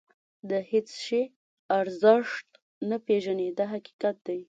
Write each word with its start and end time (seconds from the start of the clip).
د 0.49 0.51
هېڅ 0.71 0.87
شي 1.05 1.21
ارزښت 1.79 2.47
نه 2.89 2.97
پېژني 3.05 3.47
دا 3.57 3.65
حقیقت 3.73 4.15
دی. 4.27 4.39